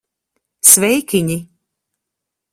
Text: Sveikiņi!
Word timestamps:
Sveikiņi! 0.71 1.39